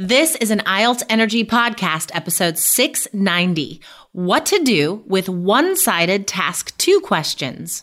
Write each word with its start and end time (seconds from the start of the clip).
This 0.00 0.36
is 0.36 0.52
an 0.52 0.60
IELTS 0.60 1.02
Energy 1.08 1.44
Podcast, 1.44 2.12
episode 2.14 2.56
690 2.56 3.80
What 4.12 4.46
to 4.46 4.62
Do 4.62 5.02
with 5.08 5.28
One 5.28 5.74
Sided 5.76 6.28
Task 6.28 6.78
2 6.78 7.00
Questions. 7.00 7.82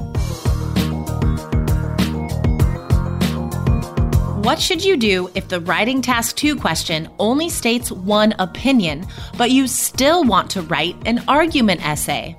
What 4.43 4.59
should 4.59 4.83
you 4.83 4.97
do 4.97 5.29
if 5.35 5.49
the 5.49 5.61
writing 5.61 6.01
task 6.01 6.35
2 6.37 6.55
question 6.55 7.07
only 7.19 7.47
states 7.47 7.91
one 7.91 8.33
opinion, 8.39 9.05
but 9.37 9.51
you 9.51 9.67
still 9.67 10.23
want 10.23 10.49
to 10.49 10.63
write 10.63 10.95
an 11.05 11.23
argument 11.27 11.85
essay? 11.85 12.35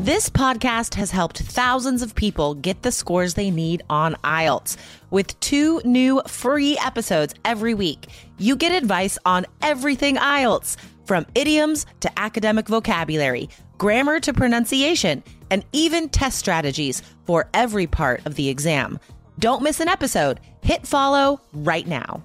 This 0.00 0.28
podcast 0.28 0.94
has 0.94 1.12
helped 1.12 1.38
thousands 1.38 2.02
of 2.02 2.16
people 2.16 2.56
get 2.56 2.82
the 2.82 2.90
scores 2.90 3.34
they 3.34 3.52
need 3.52 3.84
on 3.88 4.16
IELTS. 4.24 4.76
With 5.10 5.38
two 5.38 5.80
new 5.84 6.20
free 6.26 6.76
episodes 6.84 7.32
every 7.44 7.74
week, 7.74 8.08
you 8.38 8.56
get 8.56 8.72
advice 8.72 9.20
on 9.24 9.46
everything 9.62 10.16
IELTS, 10.16 10.76
from 11.04 11.26
idioms 11.34 11.86
to 12.00 12.18
academic 12.18 12.68
vocabulary, 12.68 13.48
grammar 13.78 14.20
to 14.20 14.32
pronunciation, 14.32 15.22
and 15.50 15.64
even 15.72 16.08
test 16.08 16.38
strategies 16.38 17.02
for 17.24 17.48
every 17.54 17.86
part 17.86 18.26
of 18.26 18.34
the 18.34 18.48
exam. 18.48 18.98
Don't 19.38 19.62
miss 19.62 19.80
an 19.80 19.88
episode. 19.88 20.40
Hit 20.62 20.86
follow 20.86 21.40
right 21.52 21.86
now. 21.86 22.22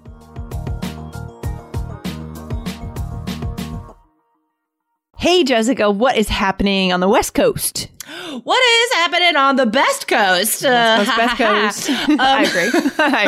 Hey, 5.18 5.46
Jessica, 5.46 5.90
what 5.90 6.18
is 6.18 6.28
happening 6.28 6.92
on 6.92 7.00
the 7.00 7.08
West 7.08 7.34
Coast? 7.34 7.88
What 8.44 8.62
is 8.62 8.94
happening 8.96 9.36
on 9.36 9.56
the 9.56 9.66
best 9.66 10.08
coast? 10.08 10.62
Coast, 10.64 10.66
Best 11.16 11.38
Coast. 11.38 11.90
Um, 12.10 12.18
I 12.20 12.44
agree. 12.44 12.92
I 12.98 13.24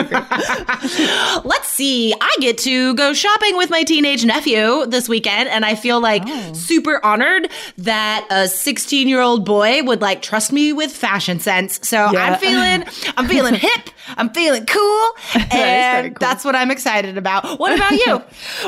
agree. 1.41 1.49
Let's 1.49 1.69
see. 1.69 2.13
I 2.19 2.35
get 2.39 2.57
to 2.59 2.93
go 2.95 3.13
shopping 3.13 3.55
with 3.57 3.69
my 3.69 3.83
teenage 3.83 4.25
nephew 4.25 4.85
this 4.87 5.07
weekend, 5.07 5.49
and 5.49 5.63
I 5.65 5.75
feel 5.75 5.99
like 6.01 6.23
Oh. 6.27 6.53
super 6.53 7.03
honored 7.05 7.49
that 7.79 8.25
a 8.29 8.47
16 8.47 9.07
year 9.07 9.21
old 9.21 9.45
boy 9.45 9.83
would 9.83 10.01
like 10.01 10.21
trust 10.21 10.51
me 10.51 10.73
with 10.73 10.91
fashion 10.91 11.39
sense. 11.39 11.79
So 11.87 12.09
Yeah. 12.11 12.23
I'm 12.33 12.39
feeling, 12.39 13.13
I'm 13.17 13.27
feeling 13.27 13.53
hip. 13.55 13.89
I'm 14.17 14.29
feeling 14.29 14.65
cool, 14.67 15.09
and 15.51 16.15
cool. 16.15 16.17
that's 16.19 16.45
what 16.45 16.55
I'm 16.55 16.69
excited 16.69 17.17
about. 17.17 17.59
What 17.59 17.73
about 17.75 17.91
you? 17.91 18.21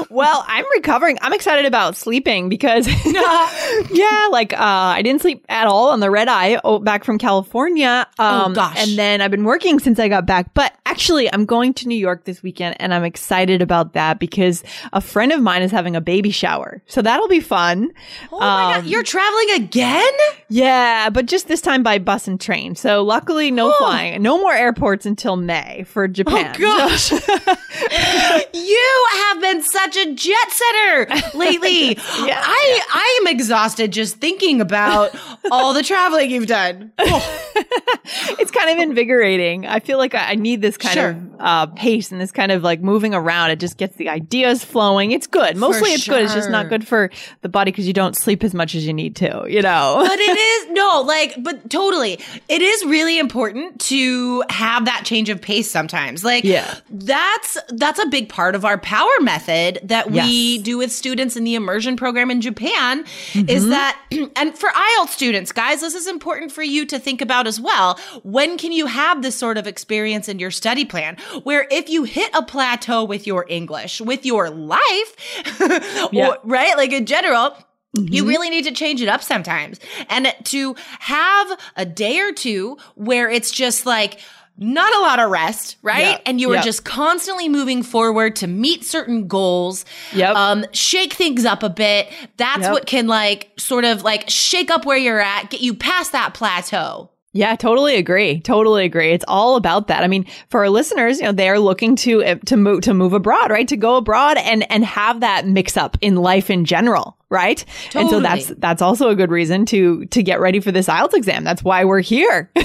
Well, 0.10 0.44
I'm 0.48 0.66
recovering. 0.74 1.18
I'm 1.22 1.32
excited 1.34 1.66
about 1.66 1.96
sleeping 1.96 2.50
because, 2.50 2.88
yeah, 3.06 4.28
like 4.32 4.54
uh, 4.54 4.58
I 4.60 5.02
didn't 5.04 5.22
sleep 5.22 5.46
at 5.50 5.68
all 5.68 5.90
on 5.90 6.00
the 6.00 6.07
red 6.10 6.28
eye 6.28 6.60
oh, 6.64 6.80
back 6.80 7.04
from 7.04 7.18
California. 7.18 8.08
Um, 8.20 8.52
Oh, 8.52 8.54
gosh. 8.54 8.76
And 8.78 8.98
then 8.98 9.22
I've 9.22 9.32
been 9.32 9.44
working 9.44 9.80
since 9.80 10.00
I 10.00 10.08
got 10.08 10.26
back. 10.26 10.54
But 10.54 10.74
actually, 10.86 11.32
I'm 11.34 11.46
going 11.46 11.74
to 11.76 11.88
New 11.88 11.98
York 11.98 12.26
this 12.26 12.42
weekend 12.44 12.76
and 12.80 12.94
I'm 12.94 13.04
excited 13.04 13.62
about 13.62 13.94
that 13.94 14.20
because 14.20 14.64
a 14.94 15.02
friend 15.02 15.32
of 15.32 15.42
mine 15.42 15.62
is 15.62 15.72
having 15.72 15.96
a 15.96 16.02
baby 16.02 16.32
shower. 16.32 16.82
So 16.88 17.02
that'll 17.02 17.28
be 17.28 17.40
fun. 17.40 17.92
Oh 18.32 18.40
my 18.40 18.76
Um, 18.76 18.82
god, 18.82 18.86
you're 18.90 19.04
traveling 19.04 19.50
again? 19.56 20.12
Yeah, 20.50 21.10
but 21.10 21.26
just 21.26 21.48
this 21.48 21.62
time 21.62 21.84
by 21.84 21.98
bus 22.00 22.28
and 22.28 22.40
train. 22.40 22.76
So 22.76 23.04
luckily, 23.04 23.52
no 23.52 23.72
flying. 23.74 24.22
No 24.22 24.38
more 24.38 24.54
airports 24.54 25.06
until 25.06 25.36
May 25.36 25.84
for 25.88 26.08
Japan. 26.08 26.56
Oh, 26.56 26.60
gosh. 26.60 27.12
you 28.54 29.08
have 29.14 29.42
been 29.42 29.62
such 29.64 29.96
a 29.98 30.14
jet 30.14 30.52
setter 30.52 31.38
lately. 31.38 31.98
Yeah, 32.28 32.42
I 32.44 32.80
I 32.90 33.20
am 33.22 33.28
exhausted 33.28 33.92
just 33.94 34.18
thinking 34.18 34.60
about 34.60 35.12
all 35.52 35.74
the 35.74 35.84
traveling 35.88 36.30
you've 36.32 36.48
done. 36.48 36.92
it's 37.00 38.52
kind 38.52 38.70
of 38.70 38.78
invigorating. 38.78 39.66
I 39.66 39.80
feel 39.80 39.98
like 39.98 40.14
I, 40.16 40.32
I 40.32 40.36
need 40.36 40.62
this 40.62 40.78
kind 40.78 40.94
Sure. 40.94 41.10
of 41.12 41.18
uh, 41.40 41.66
pace 41.68 42.12
and 42.12 42.20
this 42.22 42.32
kind 42.32 42.52
of 42.52 42.64
like 42.64 42.82
moving 42.82 43.14
around. 43.14 43.52
It 43.52 43.60
just 43.60 43.78
gets 43.78 43.96
the 43.98 44.10
ideas 44.10 44.64
flowing. 44.64 45.12
It's 45.12 45.28
good. 45.28 45.56
Mostly 45.58 45.92
it's 45.92 46.08
good. 46.08 46.24
It's 46.24 46.34
just 46.34 46.50
not 46.50 46.70
good 46.70 46.88
for 46.88 47.10
the 47.42 47.50
body 47.50 47.72
because 47.72 47.88
you 47.88 47.94
don't 47.94 48.16
sleep 48.16 48.44
as 48.44 48.54
much 48.54 48.76
as 48.76 48.86
you 48.86 48.94
need 48.94 49.16
to, 49.18 49.46
you 49.48 49.62
know? 49.62 50.04
But 50.06 50.20
it 50.20 50.38
is 50.38 50.68
no, 50.72 51.02
like, 51.06 51.36
but 51.44 51.70
totally, 51.70 52.20
it 52.50 52.62
is 52.62 52.86
really 52.86 53.20
important 53.20 53.80
to 53.82 54.44
have 54.50 54.86
that 54.86 55.04
change 55.06 55.30
of 55.30 55.42
pace 55.42 55.70
sometimes. 55.70 56.24
Like, 56.24 56.44
Yeah. 56.44 56.76
that's 56.90 57.58
that's 57.70 58.00
a 58.00 58.08
big 58.08 58.30
part 58.30 58.56
of 58.56 58.66
our 58.66 58.78
power 58.78 59.12
method 59.22 59.80
that 59.84 60.12
we 60.12 60.18
Yes. 60.18 60.64
do 60.64 60.78
with 60.78 60.92
students 60.92 61.36
in 61.36 61.44
the 61.44 61.56
immersion 61.56 61.96
program 61.96 62.32
in 62.32 62.42
Japan. 62.42 63.04
Mm-hmm. 63.04 63.50
Is 63.50 63.68
that, 63.70 64.00
and 64.36 64.58
for 64.58 64.70
IELTS 64.70 65.10
students, 65.10 65.52
guys, 65.52 65.77
this 65.82 65.96
is 65.96 66.08
important 66.08 66.52
for 66.52 66.64
you 66.64 66.86
to 66.88 67.00
think 67.00 67.22
about 67.22 67.48
as 67.48 67.60
well. 67.60 68.00
When 68.24 68.58
can 68.58 68.72
you 68.72 68.86
have 68.88 69.22
this 69.22 69.36
sort 69.38 69.58
of 69.58 69.68
experience 69.68 70.28
in 70.30 70.40
your 70.40 70.52
study 70.52 70.86
plan, 70.86 71.18
where 71.44 71.68
if 71.72 71.90
you 71.90 72.04
hit 72.04 72.30
a 72.34 72.42
plateau 72.44 73.04
with 73.04 73.26
your 73.28 73.46
English, 73.50 74.02
with 74.02 74.26
your 74.26 74.50
life, 74.50 75.16
Yeah. 76.12 76.30
or- 76.30 76.38
right, 76.44 76.76
like 76.78 76.92
in 76.92 77.06
general. 77.06 77.56
You 77.94 78.04
Mm-hmm. 78.22 78.28
really 78.30 78.50
need 78.52 78.66
to 78.66 78.74
change 78.74 79.02
it 79.02 79.08
up 79.08 79.24
sometimes. 79.24 79.80
And 80.10 80.32
to 80.44 80.76
have 81.00 81.60
a 81.78 81.86
day 81.86 82.20
or 82.20 82.32
two 82.32 82.78
where 82.96 83.28
it's 83.28 83.50
just 83.50 83.88
like, 83.88 84.20
not 84.58 84.94
a 84.96 85.00
lot 85.02 85.20
of 85.20 85.30
rest, 85.30 85.78
right? 85.82 86.02
Yeah. 86.02 86.18
And 86.26 86.42
you 86.42 86.50
are 86.52 86.56
Yep. 86.56 86.64
just 86.64 86.84
constantly 86.84 87.48
moving 87.50 87.84
forward 87.84 88.36
to 88.38 88.48
meet 88.48 88.84
certain 88.84 89.28
goals. 89.28 89.86
Yep. 90.14 90.36
Um, 90.36 90.66
shake 90.74 91.14
things 91.14 91.46
up 91.46 91.62
a 91.64 91.70
bit. 91.70 92.08
That's 92.38 92.64
Yep. 92.64 92.72
what 92.72 92.86
can 92.88 93.08
like 93.08 93.52
sort 93.58 93.86
of 93.86 94.04
like 94.04 94.30
shake 94.30 94.72
up 94.72 94.86
where 94.86 94.98
you're 94.98 95.20
at, 95.22 95.50
get 95.50 95.62
you 95.62 95.74
past 95.74 96.12
that 96.14 96.34
plateau. 96.34 97.10
Yeah, 97.34 97.56
totally 97.56 97.98
agree. 97.98 98.40
Totally 98.40 98.86
agree. 98.86 99.12
It's 99.12 99.26
all 99.28 99.58
about 99.58 99.90
that. 99.90 100.02
I 100.04 100.08
mean, 100.08 100.26
for 100.50 100.62
our 100.62 100.70
listeners, 100.70 101.20
you 101.20 101.26
know, 101.26 101.32
they 101.34 101.50
are 101.50 101.60
looking 101.60 101.96
to 101.98 102.24
uh, 102.24 102.36
to 102.46 102.58
move 102.58 102.82
to 102.82 102.96
move 102.96 103.14
abroad, 103.14 103.52
right? 103.52 103.68
To 103.68 103.78
go 103.78 103.98
abroad 103.98 104.38
and 104.38 104.70
and 104.72 104.84
have 104.84 105.20
that 105.20 105.46
mix 105.46 105.78
up 105.78 105.98
in 106.02 106.16
life 106.16 106.50
in 106.50 106.66
general, 106.66 107.17
right? 107.30 107.64
And 107.94 108.10
so 108.10 108.20
that's 108.20 108.48
that's 108.58 108.82
also 108.82 109.10
a 109.10 109.16
good 109.16 109.32
reason 109.32 109.66
to 109.68 110.06
to 110.06 110.24
get 110.24 110.40
ready 110.40 110.60
for 110.60 110.72
this 110.72 110.88
IELTS 110.88 111.14
exam. 111.14 111.44
That's 111.44 111.64
why 111.64 111.84
we're 111.84 112.02
here. 112.02 112.50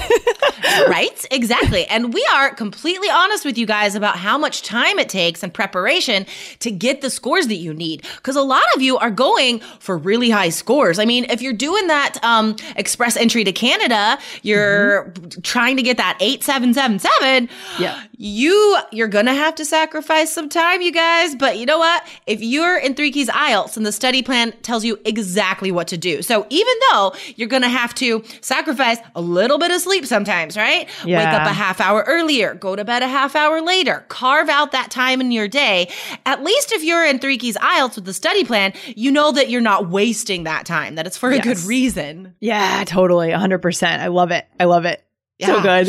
right? 0.87 1.25
Exactly. 1.31 1.85
And 1.87 2.13
we 2.13 2.25
are 2.33 2.53
completely 2.53 3.09
honest 3.09 3.45
with 3.45 3.57
you 3.57 3.65
guys 3.65 3.95
about 3.95 4.17
how 4.17 4.37
much 4.37 4.61
time 4.61 4.99
it 4.99 5.09
takes 5.09 5.43
and 5.43 5.53
preparation 5.53 6.25
to 6.59 6.71
get 6.71 7.01
the 7.01 7.09
scores 7.09 7.47
that 7.47 7.55
you 7.55 7.73
need. 7.73 8.05
Because 8.17 8.35
a 8.35 8.41
lot 8.41 8.63
of 8.75 8.81
you 8.81 8.97
are 8.97 9.11
going 9.11 9.59
for 9.79 9.97
really 9.97 10.29
high 10.29 10.49
scores. 10.49 10.99
I 10.99 11.05
mean, 11.05 11.25
if 11.29 11.41
you're 11.41 11.53
doing 11.53 11.87
that 11.87 12.23
um, 12.23 12.55
express 12.75 13.17
entry 13.17 13.43
to 13.43 13.51
Canada, 13.51 14.17
you're 14.41 15.13
trying 15.43 15.77
to 15.77 15.83
get 15.83 15.97
that 15.97 16.17
8777. 16.21 17.49
Yeah. 17.79 18.01
You 18.17 18.77
you're 18.91 19.07
gonna 19.07 19.33
have 19.33 19.55
to 19.55 19.65
sacrifice 19.65 20.31
some 20.31 20.47
time, 20.49 20.81
you 20.81 20.91
guys. 20.91 21.35
But 21.35 21.57
you 21.57 21.65
know 21.65 21.79
what? 21.79 22.07
If 22.25 22.41
you're 22.41 22.77
in 22.77 22.95
Three 22.95 23.11
Keys 23.11 23.27
IELTS 23.29 23.75
and 23.75 23.85
the 23.85 23.91
study 23.91 24.21
plan 24.21 24.52
tells 24.61 24.83
you 24.85 24.99
exactly 25.05 25.71
what 25.71 25.87
to 25.87 25.97
do. 25.97 26.21
So 26.21 26.45
even 26.49 26.73
though 26.91 27.13
you're 27.35 27.47
gonna 27.47 27.69
have 27.69 27.95
to 27.95 28.23
sacrifice 28.41 28.97
a 29.15 29.21
little 29.21 29.57
bit 29.57 29.71
of 29.71 29.81
sleep 29.81 30.05
sometimes, 30.05 30.55
right? 30.57 30.87
Wake 31.19 31.27
up 31.27 31.47
a 31.47 31.53
half 31.53 31.81
hour 31.81 32.03
earlier, 32.07 32.53
go 32.53 32.75
to 32.75 32.85
bed 32.85 33.01
a 33.01 33.07
half 33.07 33.35
hour 33.35 33.61
later, 33.61 34.05
carve 34.09 34.49
out 34.49 34.71
that 34.73 34.91
time 34.91 35.21
in 35.21 35.31
your 35.31 35.47
day. 35.47 35.89
At 36.25 36.43
least 36.43 36.71
if 36.71 36.83
you're 36.83 37.05
in 37.05 37.19
Three 37.19 37.37
Keys 37.37 37.57
IELTS 37.57 37.95
with 37.95 38.05
the 38.05 38.13
study 38.13 38.43
plan, 38.43 38.73
you 38.87 39.11
know 39.11 39.31
that 39.31 39.49
you're 39.49 39.61
not 39.61 39.89
wasting 39.89 40.43
that 40.43 40.65
time, 40.65 40.95
that 40.95 41.07
it's 41.07 41.17
for 41.17 41.31
a 41.31 41.39
good 41.39 41.59
reason. 41.61 42.35
yeah, 42.39 42.83
totally, 42.85 43.31
hundred 43.31 43.59
percent. 43.59 44.01
I 44.01 44.07
love 44.07 44.31
it. 44.31 44.45
I 44.59 44.65
love 44.65 44.85
it. 44.85 45.03
So 45.39 45.61
good. 45.61 45.87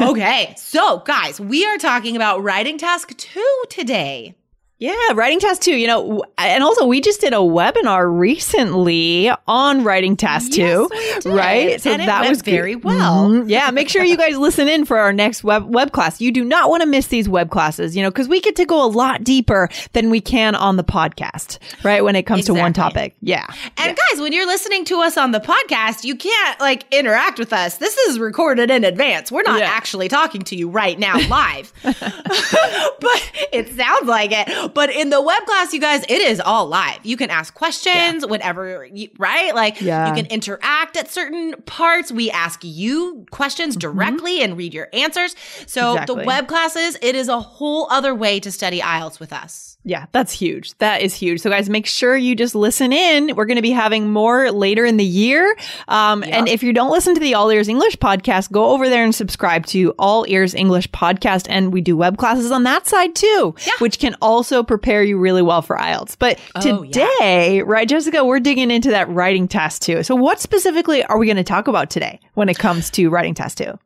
okay, 0.00 0.54
so 0.56 0.98
guys, 0.98 1.40
we 1.40 1.66
are 1.66 1.78
talking 1.78 2.16
about 2.16 2.42
writing 2.42 2.78
task 2.78 3.16
two 3.16 3.62
today. 3.68 4.34
Yeah, 4.78 4.94
writing 5.14 5.38
test 5.38 5.62
two. 5.62 5.76
You 5.76 5.86
know, 5.86 6.24
and 6.36 6.64
also 6.64 6.84
we 6.86 7.00
just 7.00 7.20
did 7.20 7.32
a 7.32 7.36
webinar 7.36 8.12
recently 8.12 9.30
on 9.46 9.84
writing 9.84 10.16
task 10.16 10.50
two, 10.50 10.88
right? 11.24 11.80
So 11.80 11.92
and 11.92 12.02
that 12.02 12.28
was 12.28 12.42
very 12.42 12.74
well. 12.74 13.28
Mm-hmm. 13.28 13.48
Yeah, 13.48 13.70
make 13.70 13.88
sure 13.88 14.02
you 14.02 14.16
guys 14.16 14.36
listen 14.36 14.66
in 14.66 14.84
for 14.84 14.98
our 14.98 15.12
next 15.12 15.44
web 15.44 15.72
web 15.72 15.92
class. 15.92 16.20
You 16.20 16.32
do 16.32 16.44
not 16.44 16.70
want 16.70 16.82
to 16.82 16.88
miss 16.88 17.06
these 17.06 17.28
web 17.28 17.50
classes, 17.50 17.94
you 17.94 18.02
know, 18.02 18.10
because 18.10 18.26
we 18.26 18.40
get 18.40 18.56
to 18.56 18.64
go 18.64 18.84
a 18.84 18.88
lot 18.88 19.22
deeper 19.22 19.68
than 19.92 20.10
we 20.10 20.20
can 20.20 20.56
on 20.56 20.76
the 20.76 20.84
podcast, 20.84 21.58
right? 21.84 22.02
When 22.02 22.16
it 22.16 22.24
comes 22.24 22.40
exactly. 22.40 22.58
to 22.58 22.62
one 22.62 22.72
topic. 22.72 23.14
Yeah. 23.20 23.46
And 23.78 23.96
yeah. 23.96 24.04
guys, 24.10 24.20
when 24.20 24.32
you're 24.32 24.46
listening 24.46 24.84
to 24.86 25.00
us 25.00 25.16
on 25.16 25.30
the 25.30 25.40
podcast, 25.40 26.02
you 26.02 26.16
can't 26.16 26.58
like 26.58 26.84
interact 26.92 27.38
with 27.38 27.52
us. 27.52 27.78
This 27.78 27.96
is 27.96 28.18
recorded 28.18 28.72
in 28.72 28.82
advance. 28.82 29.30
We're 29.30 29.42
not 29.42 29.60
yeah. 29.60 29.66
actually 29.66 30.08
talking 30.08 30.42
to 30.42 30.56
you 30.56 30.68
right 30.68 30.98
now 30.98 31.16
live, 31.28 31.72
but 31.82 33.32
it 33.52 33.72
sounds 33.76 34.08
like 34.08 34.32
it. 34.32 34.63
But 34.68 34.90
in 34.90 35.10
the 35.10 35.20
web 35.20 35.44
class, 35.44 35.72
you 35.72 35.80
guys, 35.80 36.02
it 36.04 36.20
is 36.20 36.40
all 36.40 36.66
live. 36.66 37.00
You 37.02 37.16
can 37.16 37.30
ask 37.30 37.54
questions 37.54 38.22
yeah. 38.22 38.30
whenever, 38.30 38.86
you, 38.86 39.08
right? 39.18 39.54
Like 39.54 39.80
yeah. 39.80 40.08
you 40.08 40.14
can 40.14 40.26
interact 40.26 40.96
at 40.96 41.10
certain 41.10 41.54
parts. 41.62 42.10
We 42.12 42.30
ask 42.30 42.60
you 42.62 43.26
questions 43.30 43.76
mm-hmm. 43.76 43.92
directly 43.92 44.36
mm-hmm. 44.36 44.44
and 44.44 44.58
read 44.58 44.74
your 44.74 44.88
answers. 44.92 45.34
So 45.66 45.92
exactly. 45.92 46.16
the 46.16 46.26
web 46.26 46.48
classes, 46.48 46.96
it 47.02 47.14
is 47.14 47.28
a 47.28 47.40
whole 47.40 47.88
other 47.90 48.14
way 48.14 48.40
to 48.40 48.50
study 48.50 48.80
IELTS 48.80 49.20
with 49.20 49.32
us. 49.32 49.73
Yeah, 49.86 50.06
that's 50.12 50.32
huge. 50.32 50.76
That 50.78 51.02
is 51.02 51.14
huge. 51.14 51.40
So, 51.40 51.50
guys, 51.50 51.68
make 51.68 51.86
sure 51.86 52.16
you 52.16 52.34
just 52.34 52.54
listen 52.54 52.90
in. 52.90 53.36
We're 53.36 53.44
going 53.44 53.56
to 53.56 53.62
be 53.62 53.70
having 53.70 54.10
more 54.10 54.50
later 54.50 54.86
in 54.86 54.96
the 54.96 55.04
year. 55.04 55.56
Um, 55.88 56.22
yep. 56.22 56.32
And 56.32 56.48
if 56.48 56.62
you 56.62 56.72
don't 56.72 56.90
listen 56.90 57.12
to 57.14 57.20
the 57.20 57.34
All 57.34 57.50
Ears 57.50 57.68
English 57.68 57.96
podcast, 57.96 58.50
go 58.50 58.70
over 58.70 58.88
there 58.88 59.04
and 59.04 59.14
subscribe 59.14 59.66
to 59.66 59.94
All 59.98 60.24
Ears 60.26 60.54
English 60.54 60.88
podcast. 60.90 61.46
And 61.50 61.70
we 61.70 61.82
do 61.82 61.98
web 61.98 62.16
classes 62.16 62.50
on 62.50 62.62
that 62.62 62.86
side 62.86 63.14
two, 63.14 63.54
yeah. 63.66 63.72
which 63.78 63.98
can 63.98 64.16
also 64.22 64.62
prepare 64.62 65.02
you 65.02 65.18
really 65.18 65.42
well 65.42 65.60
for 65.60 65.76
IELTS. 65.76 66.16
But 66.18 66.40
oh, 66.54 66.84
today, 66.84 67.56
yeah. 67.56 67.62
right, 67.66 67.86
Jessica, 67.86 68.24
we're 68.24 68.40
digging 68.40 68.70
into 68.70 68.88
that 68.88 69.08
writing 69.10 69.46
test 69.46 69.82
too. 69.82 70.02
So, 70.02 70.14
what 70.14 70.40
specifically 70.40 71.04
are 71.04 71.18
we 71.18 71.26
going 71.26 71.36
to 71.36 71.44
talk 71.44 71.68
about 71.68 71.90
today 71.90 72.20
when 72.32 72.48
it 72.48 72.58
comes 72.58 72.90
to 72.92 73.10
writing 73.10 73.34
test 73.34 73.58
two? 73.58 73.78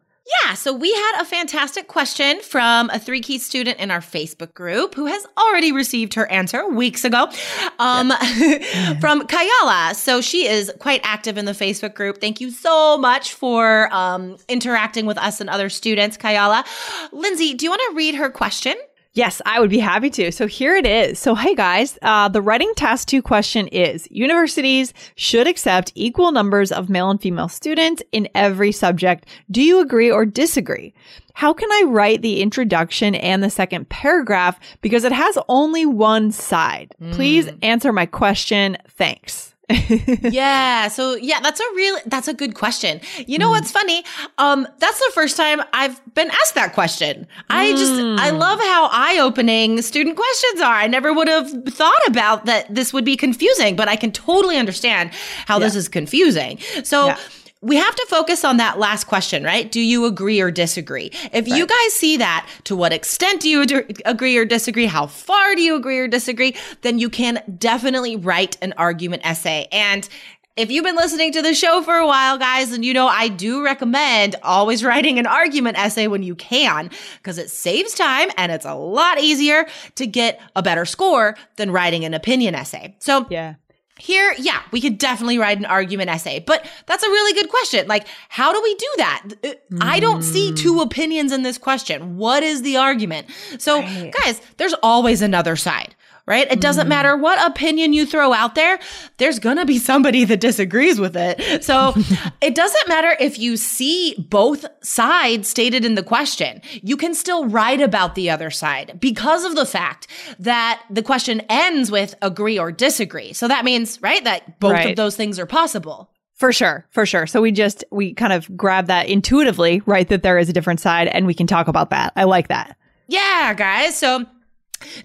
Yeah, 0.44 0.54
so 0.54 0.74
we 0.74 0.92
had 0.92 1.22
a 1.22 1.24
fantastic 1.24 1.88
question 1.88 2.40
from 2.42 2.90
a 2.90 2.98
three 2.98 3.20
key 3.20 3.38
student 3.38 3.78
in 3.78 3.90
our 3.90 4.00
Facebook 4.00 4.52
group 4.52 4.94
who 4.94 5.06
has 5.06 5.26
already 5.38 5.72
received 5.72 6.14
her 6.14 6.30
answer 6.30 6.68
weeks 6.68 7.04
ago 7.04 7.30
um, 7.78 8.08
from 9.00 9.26
Kayala. 9.26 9.94
So 9.94 10.20
she 10.20 10.46
is 10.46 10.70
quite 10.80 11.00
active 11.02 11.38
in 11.38 11.46
the 11.46 11.52
Facebook 11.52 11.94
group. 11.94 12.20
Thank 12.20 12.42
you 12.42 12.50
so 12.50 12.98
much 12.98 13.32
for 13.32 13.92
um, 13.94 14.36
interacting 14.48 15.06
with 15.06 15.16
us 15.16 15.40
and 15.40 15.48
other 15.48 15.70
students, 15.70 16.18
Kayala. 16.18 16.66
Lindsay, 17.10 17.54
do 17.54 17.64
you 17.64 17.70
want 17.70 17.82
to 17.88 17.96
read 17.96 18.14
her 18.16 18.28
question? 18.28 18.74
Yes, 19.18 19.42
I 19.44 19.58
would 19.58 19.68
be 19.68 19.80
happy 19.80 20.10
to. 20.10 20.30
So 20.30 20.46
here 20.46 20.76
it 20.76 20.86
is. 20.86 21.18
So, 21.18 21.34
hey 21.34 21.56
guys, 21.56 21.98
uh, 22.02 22.28
the 22.28 22.40
writing 22.40 22.72
task 22.76 23.08
two 23.08 23.20
question 23.20 23.66
is 23.66 24.06
universities 24.12 24.94
should 25.16 25.48
accept 25.48 25.90
equal 25.96 26.30
numbers 26.30 26.70
of 26.70 26.88
male 26.88 27.10
and 27.10 27.20
female 27.20 27.48
students 27.48 28.00
in 28.12 28.28
every 28.36 28.70
subject. 28.70 29.26
Do 29.50 29.60
you 29.60 29.80
agree 29.80 30.08
or 30.08 30.24
disagree? 30.24 30.94
How 31.34 31.52
can 31.52 31.68
I 31.68 31.86
write 31.88 32.22
the 32.22 32.40
introduction 32.40 33.16
and 33.16 33.42
the 33.42 33.50
second 33.50 33.88
paragraph 33.88 34.60
because 34.82 35.02
it 35.02 35.10
has 35.10 35.36
only 35.48 35.84
one 35.84 36.30
side? 36.30 36.94
Please 37.10 37.46
mm. 37.46 37.58
answer 37.60 37.92
my 37.92 38.06
question. 38.06 38.76
Thanks. 38.86 39.52
yeah. 40.22 40.88
So 40.88 41.16
yeah, 41.16 41.40
that's 41.40 41.60
a 41.60 41.74
real 41.74 41.96
that's 42.06 42.28
a 42.28 42.34
good 42.34 42.54
question. 42.54 43.00
You 43.26 43.38
know 43.38 43.48
mm. 43.48 43.52
what's 43.52 43.70
funny? 43.70 44.02
Um, 44.38 44.66
that's 44.78 44.98
the 44.98 45.10
first 45.14 45.36
time 45.36 45.60
I've 45.72 46.00
been 46.14 46.30
asked 46.30 46.54
that 46.54 46.72
question. 46.72 47.26
I 47.50 47.72
just 47.72 47.92
I 47.92 48.30
mm. 48.30 48.38
love 48.38 48.58
how 48.60 48.88
eye-opening 48.90 49.82
student 49.82 50.16
questions 50.16 50.62
are. 50.62 50.74
I 50.74 50.86
never 50.86 51.12
would 51.12 51.28
have 51.28 51.50
thought 51.64 52.06
about 52.06 52.46
that 52.46 52.74
this 52.74 52.92
would 52.92 53.04
be 53.04 53.16
confusing, 53.16 53.76
but 53.76 53.88
I 53.88 53.96
can 53.96 54.10
totally 54.10 54.56
understand 54.56 55.10
how 55.46 55.58
yeah. 55.58 55.66
this 55.66 55.76
is 55.76 55.88
confusing. 55.88 56.58
So 56.82 57.08
yeah 57.08 57.18
we 57.60 57.76
have 57.76 57.94
to 57.94 58.06
focus 58.08 58.44
on 58.44 58.58
that 58.58 58.78
last 58.78 59.04
question, 59.04 59.42
right? 59.42 59.70
Do 59.70 59.80
you 59.80 60.04
agree 60.04 60.40
or 60.40 60.50
disagree? 60.50 61.10
If 61.32 61.32
right. 61.32 61.46
you 61.48 61.66
guys 61.66 61.92
see 61.94 62.16
that, 62.18 62.48
to 62.64 62.76
what 62.76 62.92
extent 62.92 63.40
do 63.40 63.48
you 63.48 63.62
ad- 63.62 64.00
agree 64.04 64.36
or 64.36 64.44
disagree? 64.44 64.86
How 64.86 65.06
far 65.06 65.54
do 65.54 65.62
you 65.62 65.74
agree 65.74 65.98
or 65.98 66.08
disagree? 66.08 66.54
Then 66.82 66.98
you 66.98 67.10
can 67.10 67.42
definitely 67.58 68.16
write 68.16 68.56
an 68.62 68.74
argument 68.76 69.26
essay. 69.26 69.66
And 69.72 70.08
if 70.56 70.70
you've 70.70 70.84
been 70.84 70.96
listening 70.96 71.32
to 71.32 71.42
the 71.42 71.54
show 71.54 71.82
for 71.82 71.94
a 71.94 72.06
while, 72.06 72.36
guys, 72.36 72.72
and 72.72 72.84
you 72.84 72.92
know 72.92 73.06
I 73.06 73.28
do 73.28 73.64
recommend 73.64 74.36
always 74.42 74.82
writing 74.84 75.18
an 75.18 75.26
argument 75.26 75.78
essay 75.78 76.08
when 76.08 76.22
you 76.22 76.34
can, 76.34 76.90
because 77.18 77.38
it 77.38 77.48
saves 77.50 77.94
time 77.94 78.28
and 78.36 78.50
it's 78.50 78.66
a 78.66 78.74
lot 78.74 79.20
easier 79.20 79.66
to 79.94 80.06
get 80.06 80.40
a 80.56 80.62
better 80.62 80.84
score 80.84 81.36
than 81.56 81.70
writing 81.70 82.04
an 82.04 82.12
opinion 82.12 82.56
essay. 82.56 82.96
So, 82.98 83.26
yeah. 83.30 83.54
Here, 83.98 84.34
yeah, 84.38 84.62
we 84.70 84.80
could 84.80 84.98
definitely 84.98 85.38
write 85.38 85.58
an 85.58 85.64
argument 85.64 86.10
essay, 86.10 86.38
but 86.38 86.68
that's 86.86 87.02
a 87.02 87.08
really 87.08 87.32
good 87.40 87.50
question. 87.50 87.86
Like, 87.88 88.06
how 88.28 88.52
do 88.52 88.62
we 88.62 88.74
do 88.74 88.88
that? 88.98 89.22
Mm. 89.42 89.78
I 89.80 90.00
don't 90.00 90.22
see 90.22 90.52
two 90.52 90.74
hmm. 90.74 90.80
opinions 90.80 91.32
in 91.32 91.42
this 91.42 91.58
question. 91.58 92.16
What 92.16 92.42
is 92.42 92.62
the 92.62 92.76
argument? 92.76 93.26
So, 93.58 93.80
right. 93.80 94.14
guys, 94.22 94.40
there's 94.56 94.74
always 94.82 95.20
another 95.22 95.56
side 95.56 95.94
right? 96.28 96.52
It 96.52 96.60
doesn't 96.60 96.86
mm. 96.86 96.90
matter 96.90 97.16
what 97.16 97.44
opinion 97.44 97.94
you 97.94 98.04
throw 98.04 98.34
out 98.34 98.54
there, 98.54 98.78
there's 99.16 99.38
going 99.38 99.56
to 99.56 99.64
be 99.64 99.78
somebody 99.78 100.24
that 100.24 100.40
disagrees 100.40 101.00
with 101.00 101.16
it. 101.16 101.64
So 101.64 101.94
it 102.42 102.54
doesn't 102.54 102.88
matter 102.88 103.16
if 103.18 103.38
you 103.38 103.56
see 103.56 104.14
both 104.28 104.66
sides 104.82 105.48
stated 105.48 105.86
in 105.86 105.94
the 105.94 106.02
question. 106.02 106.60
You 106.82 106.98
can 106.98 107.14
still 107.14 107.48
write 107.48 107.80
about 107.80 108.14
the 108.14 108.28
other 108.28 108.50
side 108.50 108.98
because 109.00 109.44
of 109.46 109.56
the 109.56 109.64
fact 109.64 110.06
that 110.38 110.82
the 110.90 111.02
question 111.02 111.40
ends 111.48 111.90
with 111.90 112.14
agree 112.20 112.58
or 112.58 112.70
disagree. 112.70 113.32
So 113.32 113.48
that 113.48 113.64
means, 113.64 114.00
right, 114.02 114.22
that 114.24 114.60
both 114.60 114.72
right. 114.72 114.90
of 114.90 114.96
those 114.96 115.16
things 115.16 115.38
are 115.38 115.46
possible. 115.46 116.10
For 116.34 116.52
sure, 116.52 116.86
for 116.90 117.06
sure. 117.06 117.26
So 117.26 117.40
we 117.40 117.50
just 117.50 117.84
we 117.90 118.12
kind 118.12 118.32
of 118.32 118.54
grab 118.56 118.86
that 118.86 119.08
intuitively, 119.08 119.82
right? 119.86 120.08
That 120.08 120.22
there 120.22 120.38
is 120.38 120.48
a 120.48 120.52
different 120.52 120.78
side, 120.78 121.08
and 121.08 121.26
we 121.26 121.34
can 121.34 121.48
talk 121.48 121.66
about 121.66 121.90
that. 121.90 122.12
I 122.14 122.24
like 122.24 122.46
that. 122.48 122.76
Yeah, 123.08 123.54
guys. 123.56 123.98
So 123.98 124.24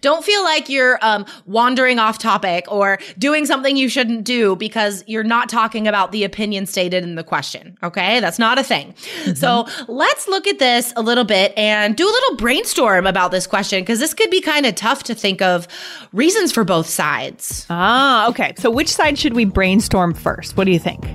don't 0.02 0.24
feel 0.24 0.44
like 0.44 0.70
you're 0.70 1.00
um, 1.02 1.26
wandering 1.46 2.00
off 2.00 2.18
topic 2.18 2.66
or 2.68 3.00
doing 3.18 3.46
something 3.46 3.76
you 3.78 3.90
shouldn't 3.90 4.24
do 4.24 4.56
because 4.56 5.04
you're 5.08 5.24
not 5.24 5.50
talking 5.50 5.88
about 5.88 6.12
the 6.12 6.24
opinion 6.24 6.66
stated 6.66 7.04
in 7.04 7.16
the 7.16 7.24
question. 7.24 7.78
Okay. 7.84 8.20
That's 8.20 8.40
not 8.40 8.58
a 8.58 8.64
thing. 8.64 8.94
Mm-hmm. 8.94 9.34
So 9.34 9.68
let's 9.88 10.28
look 10.28 10.48
at 10.48 10.60
this 10.60 10.94
a 10.96 11.02
little 11.02 11.24
bit 11.24 11.54
and 11.58 11.96
do 11.96 12.06
a 12.06 12.12
little 12.12 12.36
brainstorm 12.38 13.08
about 13.08 13.32
this 13.32 13.48
question 13.48 13.82
because 13.82 14.00
this 14.00 14.14
could 14.14 14.30
be 14.30 14.42
kind 14.42 14.66
of 14.66 14.76
tough 14.76 15.04
to 15.04 15.16
think 15.16 15.42
of 15.42 15.68
reasons 16.12 16.52
for 16.52 16.64
both 16.64 16.88
sides. 16.88 17.66
Ah, 17.70 18.28
okay. 18.30 18.54
So 18.58 18.70
which 18.70 18.90
side 18.90 19.18
should 19.18 19.34
we 19.34 19.46
brainstorm 19.46 20.14
first? 20.14 20.58
What 20.58 20.66
do 20.66 20.72
you 20.72 20.80
think? 20.80 21.06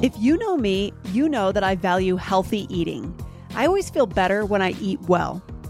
If 0.00 0.12
you 0.16 0.36
know 0.36 0.56
me, 0.56 0.92
you 1.12 1.28
know 1.28 1.50
that 1.50 1.64
I 1.64 1.74
value 1.74 2.14
healthy 2.14 2.72
eating. 2.74 3.12
I 3.56 3.66
always 3.66 3.90
feel 3.90 4.06
better 4.06 4.46
when 4.46 4.62
I 4.62 4.70
eat 4.80 5.00
well. 5.08 5.42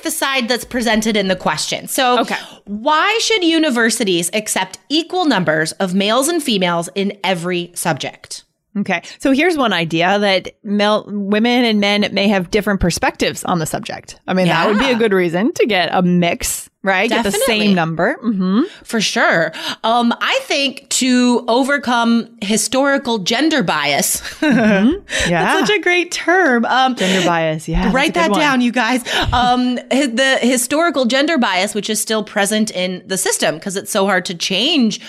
Take 0.00 0.04
the 0.04 0.10
side 0.16 0.48
that's 0.48 0.64
presented 0.64 1.16
in 1.16 1.28
the 1.28 1.36
question. 1.36 1.88
So, 1.88 2.20
Okay. 2.20 2.36
why 2.64 3.18
should 3.22 3.44
universities 3.44 4.30
accept 4.32 4.78
equal 4.88 5.24
numbers 5.26 5.72
of 5.72 5.94
males 5.94 6.28
and 6.28 6.42
females 6.42 6.88
in 6.94 7.18
every 7.24 7.70
subject? 7.74 8.44
Okay. 8.78 9.02
So 9.18 9.32
here's 9.32 9.56
one 9.56 9.72
idea 9.72 10.16
that 10.20 10.50
male, 10.62 11.04
women 11.08 11.64
and 11.64 11.80
men 11.80 12.08
may 12.12 12.28
have 12.28 12.50
different 12.52 12.78
perspectives 12.80 13.42
on 13.44 13.58
the 13.58 13.66
subject. 13.66 14.20
I 14.28 14.32
mean, 14.34 14.46
that 14.46 14.68
would 14.68 14.78
be 14.78 14.90
a 14.90 14.94
good 14.96 15.12
reason 15.12 15.52
to 15.54 15.66
get 15.66 15.88
a 15.92 16.02
mix, 16.02 16.69
right? 16.82 17.08
Get 17.10 17.24
the 17.24 17.30
same 17.32 17.74
number. 17.74 18.14
hmm 18.20 18.62
For 18.84 19.00
sure. 19.00 19.52
Um, 19.84 20.14
I 20.20 20.38
think 20.44 20.88
to 20.90 21.44
overcome 21.48 22.28
historical 22.42 23.18
gender 23.18 23.62
bias. 23.62 24.22
Yeah. 24.42 24.94
That's 25.28 25.68
such 25.68 25.78
a 25.78 25.80
great 25.80 26.10
term. 26.12 26.64
Um, 26.64 26.96
Gender 26.96 27.26
bias. 27.26 27.68
Yeah. 27.68 27.92
Write 27.92 28.14
that 28.14 28.30
one. 28.30 28.40
down, 28.40 28.60
you 28.60 28.72
guys. 28.72 29.02
Um, 29.32 29.74
the 29.76 30.38
historical 30.40 31.04
gender 31.04 31.38
bias, 31.38 31.74
which 31.74 31.90
is 31.90 32.00
still 32.00 32.22
present 32.24 32.70
in 32.70 33.02
the 33.06 33.16
system 33.18 33.56
because 33.56 33.76
it's 33.76 33.90
so 33.90 34.06
hard 34.06 34.24
to 34.26 34.34
change 34.34 35.00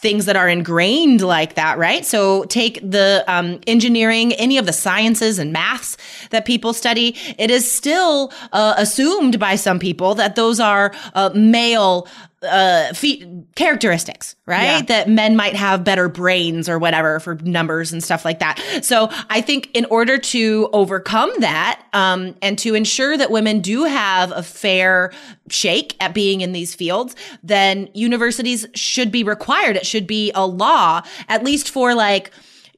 things 0.00 0.26
that 0.26 0.36
are 0.36 0.48
ingrained 0.48 1.20
like 1.22 1.54
that, 1.54 1.76
right? 1.76 2.06
So 2.06 2.44
take 2.44 2.78
the 2.88 3.24
um, 3.26 3.58
engineering, 3.66 4.32
any 4.34 4.56
of 4.56 4.64
the 4.64 4.72
sciences 4.72 5.40
and 5.40 5.52
maths 5.52 5.96
that 6.30 6.44
people 6.44 6.72
study. 6.72 7.16
It 7.36 7.50
is 7.50 7.68
still 7.70 8.32
uh, 8.52 8.74
assumed 8.76 9.40
by 9.40 9.56
some 9.56 9.80
people 9.80 10.14
that 10.14 10.36
those 10.36 10.60
are 10.60 10.94
uh, 11.14 11.30
male 11.34 12.06
uh 12.42 12.92
fe- 12.94 13.28
characteristics 13.56 14.36
right 14.46 14.62
Yeah. 14.64 14.82
that 14.82 15.08
men 15.08 15.34
might 15.34 15.56
have 15.56 15.82
better 15.82 16.08
brains 16.08 16.68
or 16.68 16.78
whatever 16.78 17.18
for 17.18 17.34
numbers 17.36 17.92
and 17.92 18.02
stuff 18.02 18.24
like 18.24 18.38
that 18.38 18.60
so 18.82 19.08
i 19.28 19.40
think 19.40 19.70
in 19.74 19.84
order 19.86 20.18
to 20.18 20.68
overcome 20.72 21.30
that 21.40 21.82
um 21.92 22.36
and 22.40 22.56
to 22.60 22.74
ensure 22.76 23.16
that 23.16 23.32
women 23.32 23.60
do 23.60 23.84
have 23.84 24.30
a 24.30 24.44
fair 24.44 25.12
shake 25.50 25.96
at 26.00 26.14
being 26.14 26.40
in 26.40 26.52
these 26.52 26.76
fields 26.76 27.16
then 27.42 27.88
universities 27.92 28.66
should 28.74 29.10
be 29.10 29.24
required 29.24 29.74
it 29.74 29.84
should 29.86 30.06
be 30.06 30.30
a 30.36 30.46
law 30.46 31.02
at 31.28 31.42
least 31.42 31.68
for 31.70 31.92
like 31.94 32.30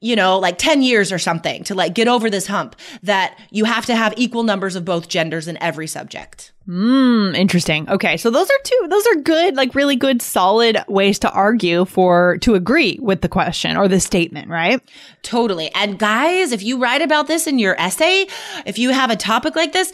you 0.03 0.17
know, 0.17 0.39
like 0.39 0.57
10 0.57 0.83
years 0.83 1.13
or 1.13 1.19
something 1.19 1.63
to 1.65 1.75
like 1.75 1.93
get 1.95 2.09
over 2.09 2.31
this 2.31 2.47
hump 2.47 2.75
that 3.03 3.39
you 3.51 3.67
have 3.67 3.85
to 3.85 3.95
have 3.95 4.15
equal 4.17 4.45
numbers 4.45 4.75
of 4.75 4.83
both 4.83 5.09
genders 5.09 5.47
in 5.47 5.59
every 5.63 5.87
subject. 5.87 6.53
Hmm, 6.71 7.35
interesting. 7.35 7.91
Okay. 7.91 8.17
So 8.17 8.31
those 8.31 8.49
are 8.49 8.59
two, 8.63 8.87
those 8.91 9.05
are 9.09 9.17
good, 9.17 9.57
like 9.57 9.75
really 9.75 9.97
good, 9.97 10.23
solid 10.23 10.79
ways 10.87 11.19
to 11.19 11.31
argue 11.33 11.85
for, 11.85 12.39
to 12.43 12.55
agree 12.55 12.97
with 13.03 13.23
the 13.23 13.29
question 13.29 13.77
or 13.77 13.89
the 13.89 13.99
statement, 13.99 14.49
right? 14.49 14.81
Totally. 15.23 15.75
And 15.75 15.99
guys, 15.99 16.53
if 16.53 16.63
you 16.63 16.79
write 16.79 17.03
about 17.03 17.27
this 17.27 17.49
in 17.49 17.59
your 17.59 17.75
essay, 17.81 18.29
if 18.67 18.79
you 18.79 18.91
have 18.91 19.11
a 19.11 19.17
topic 19.17 19.57
like 19.57 19.73
this, 19.73 19.93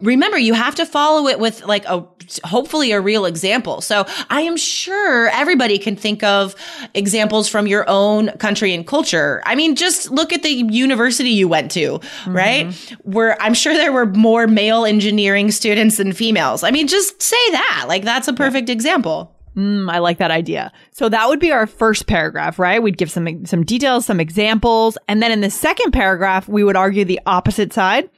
remember 0.00 0.36
you 0.36 0.54
have 0.54 0.74
to 0.74 0.84
follow 0.84 1.28
it 1.28 1.38
with 1.38 1.64
like 1.64 1.84
a 1.84 2.04
hopefully 2.44 2.90
a 2.90 3.00
real 3.00 3.24
example. 3.24 3.80
So 3.80 4.04
I 4.28 4.40
am 4.42 4.56
sure 4.56 5.28
everybody 5.28 5.78
can 5.78 5.94
think 5.94 6.24
of 6.24 6.56
examples 6.92 7.48
from 7.48 7.68
your 7.68 7.88
own 7.88 8.30
country 8.38 8.74
and 8.74 8.84
culture. 8.84 9.42
I 9.46 9.54
mean, 9.54 9.76
just 9.76 10.10
look 10.10 10.32
at 10.32 10.42
the 10.42 10.50
university 10.50 11.30
you 11.30 11.46
went 11.46 11.70
to, 11.72 12.00
right? 12.26 12.74
Where 13.04 13.40
I'm 13.40 13.54
sure 13.54 13.74
there 13.74 13.92
were 13.92 14.06
more 14.06 14.48
male 14.48 14.84
engineering 14.84 15.52
students 15.52 15.98
than 15.98 16.12
females. 16.16 16.62
I 16.62 16.70
mean, 16.70 16.88
just 16.88 17.22
say 17.22 17.50
that. 17.52 17.84
Like 17.88 18.04
that's 18.04 18.28
a 18.28 18.32
perfect 18.32 18.68
example. 18.68 19.32
Mm, 19.56 19.90
I 19.90 19.98
like 19.98 20.18
that 20.18 20.30
idea. 20.30 20.70
So 20.90 21.08
that 21.08 21.28
would 21.28 21.40
be 21.40 21.50
our 21.50 21.66
first 21.66 22.06
paragraph, 22.06 22.58
right? 22.58 22.82
We'd 22.82 22.98
give 22.98 23.10
some 23.10 23.46
some 23.46 23.64
details, 23.64 24.04
some 24.04 24.20
examples, 24.20 24.98
and 25.08 25.22
then 25.22 25.32
in 25.32 25.40
the 25.40 25.50
second 25.50 25.92
paragraph, 25.92 26.48
we 26.48 26.62
would 26.62 26.76
argue 26.76 27.04
the 27.04 27.20
opposite 27.26 27.72
side. 27.72 28.10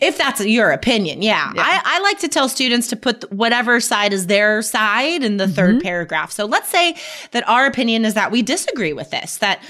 If 0.00 0.16
that's 0.16 0.42
your 0.46 0.70
opinion, 0.70 1.20
yeah. 1.20 1.52
I, 1.54 1.82
I 1.84 2.00
like 2.00 2.18
to 2.20 2.28
tell 2.28 2.48
students 2.48 2.88
to 2.88 2.96
put 2.96 3.30
whatever 3.30 3.80
side 3.80 4.14
is 4.14 4.26
their 4.26 4.62
side 4.62 5.22
in 5.22 5.36
the 5.36 5.46
third 5.46 5.82
paragraph. 5.82 6.32
So 6.32 6.46
let's 6.46 6.70
say 6.70 6.96
that 7.32 7.46
our 7.46 7.66
opinion 7.66 8.06
is 8.06 8.14
that 8.14 8.32
we 8.32 8.40
disagree 8.40 8.94
with 8.94 9.10
this, 9.10 9.36
that 9.38 9.62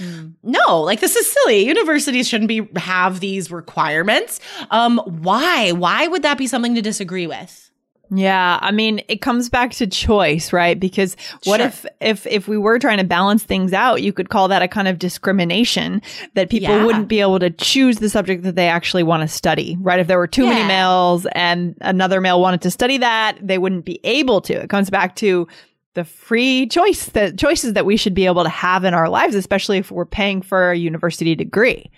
no, 0.44 0.82
like 0.82 1.00
this 1.00 1.16
is 1.16 1.28
silly. 1.32 1.66
Universities 1.66 2.28
shouldn't 2.28 2.46
be 2.46 2.68
have 2.76 3.18
these 3.18 3.50
requirements. 3.50 4.38
Um, 4.70 4.98
why? 5.04 5.72
Why 5.72 6.06
would 6.06 6.22
that 6.22 6.38
be 6.38 6.46
something 6.46 6.76
to 6.76 6.82
disagree 6.82 7.26
with? 7.26 7.67
Yeah, 8.10 8.58
I 8.62 8.70
mean, 8.70 9.02
it 9.08 9.20
comes 9.20 9.48
back 9.50 9.72
to 9.72 9.86
choice, 9.86 10.52
right? 10.52 10.78
Because 10.80 11.14
what 11.44 11.58
Sure. 11.60 11.66
if 11.66 11.86
if 12.00 12.26
if 12.26 12.48
we 12.48 12.56
were 12.56 12.78
trying 12.78 12.98
to 12.98 13.04
balance 13.04 13.42
things 13.44 13.72
out, 13.74 14.00
you 14.02 14.12
could 14.14 14.30
call 14.30 14.48
that 14.48 14.62
a 14.62 14.68
kind 14.68 14.88
of 14.88 14.98
discrimination 14.98 16.00
that 16.34 16.48
people 16.48 16.70
Yeah. 16.74 16.84
wouldn't 16.84 17.08
be 17.08 17.20
able 17.20 17.38
to 17.38 17.50
choose 17.50 17.98
the 17.98 18.08
subject 18.08 18.44
that 18.44 18.56
they 18.56 18.68
actually 18.68 19.02
want 19.02 19.22
to 19.22 19.28
study, 19.28 19.76
right? 19.80 20.00
If 20.00 20.06
there 20.06 20.18
were 20.18 20.26
too 20.26 20.46
many 20.46 20.66
males 20.66 21.26
and 21.32 21.74
another 21.82 22.20
male 22.20 22.40
wanted 22.40 22.62
to 22.62 22.70
study 22.70 22.96
that, 22.98 23.36
they 23.42 23.58
wouldn't 23.58 23.84
be 23.84 24.00
able 24.04 24.40
to. 24.42 24.54
It 24.54 24.70
comes 24.70 24.88
back 24.90 25.14
to 25.16 25.46
the 25.94 26.04
free 26.04 26.66
choice, 26.68 27.06
the 27.06 27.32
choices 27.32 27.72
that 27.72 27.84
we 27.84 27.96
should 27.96 28.14
be 28.14 28.26
able 28.26 28.44
to 28.44 28.48
have 28.50 28.84
in 28.84 28.94
our 28.94 29.08
lives, 29.08 29.34
especially 29.34 29.78
if 29.78 29.90
we're 29.90 30.04
paying 30.06 30.40
for 30.42 30.70
a 30.70 30.76
university 30.76 31.34
degree. 31.34 31.90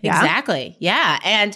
Yeah. 0.00 0.16
Exactly. 0.18 0.76
Yeah. 0.80 1.18
And 1.22 1.54